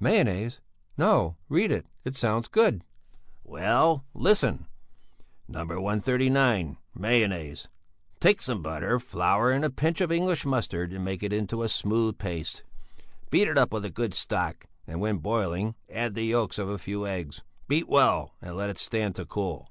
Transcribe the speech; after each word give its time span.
"Mayonnaise? 0.00 0.60
No! 0.98 1.36
Read 1.48 1.70
it! 1.70 1.86
It 2.04 2.16
sounds 2.16 2.48
good!" 2.48 2.82
"Well, 3.44 4.04
listen! 4.12 4.66
No. 5.46 5.60
139. 5.64 6.78
Mayonnaise: 6.96 7.68
Take 8.18 8.42
some 8.42 8.60
butter, 8.60 8.98
flour, 8.98 9.52
and 9.52 9.64
a 9.64 9.70
pinch 9.70 10.00
of 10.00 10.10
English 10.10 10.44
mustard, 10.44 10.92
and 10.92 11.04
make 11.04 11.22
it 11.22 11.32
into 11.32 11.62
a 11.62 11.68
smooth 11.68 12.18
paste. 12.18 12.64
Beat 13.30 13.46
it 13.46 13.56
up 13.56 13.72
with 13.72 13.94
good 13.94 14.14
stock, 14.14 14.66
and 14.84 15.00
when 15.00 15.18
boiling 15.18 15.76
add 15.88 16.14
the 16.14 16.24
yolks 16.24 16.58
of 16.58 16.68
a 16.68 16.76
few 16.76 17.06
eggs; 17.06 17.44
beat 17.68 17.88
well 17.88 18.34
and 18.42 18.56
let 18.56 18.70
it 18.70 18.78
stand 18.78 19.14
to 19.14 19.24
cool." 19.24 19.70